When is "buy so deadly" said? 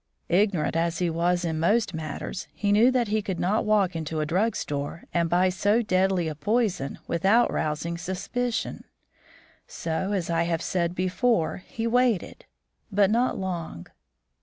5.29-6.27